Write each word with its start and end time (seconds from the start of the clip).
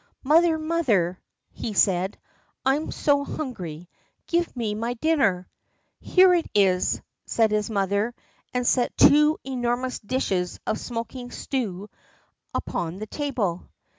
"Mother, 0.23 0.57
mother," 0.57 1.21
he 1.51 1.73
said, 1.75 2.17
"I 2.65 2.75
am 2.75 2.89
so 2.89 3.23
hungry. 3.23 3.87
Give 4.25 4.57
me 4.57 4.73
my 4.73 4.95
dinner." 4.95 5.47
"Here 5.99 6.33
it 6.33 6.47
is," 6.55 7.03
said 7.27 7.51
his 7.51 7.69
mother, 7.69 8.15
and 8.51 8.65
set 8.65 8.97
two 8.97 9.37
enormous 9.43 9.99
dishes 9.99 10.59
of 10.65 10.79
smoking 10.79 11.29
stew 11.29 11.87
upon 12.51 12.97
the 12.97 13.05
table. 13.05 13.69